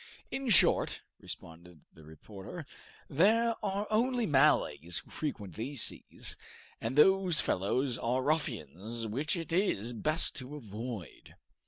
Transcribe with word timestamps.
"In 0.31 0.49
short," 0.49 1.03
responded 1.19 1.81
the 1.93 2.03
reporter, 2.03 2.65
"there 3.07 3.53
are 3.61 3.85
only 3.91 4.25
Malays 4.25 4.97
who 4.97 5.11
frequent 5.11 5.53
these 5.53 5.83
seas, 5.83 6.35
and 6.79 6.95
those 6.97 7.39
fellows 7.39 7.99
are 7.99 8.23
ruffians 8.23 9.05
which 9.05 9.35
it 9.35 9.53
is 9.53 9.93
best 9.93 10.35
to 10.37 10.55
avoid." 10.55 11.35